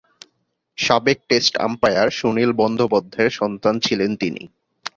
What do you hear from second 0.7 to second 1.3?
সাবেক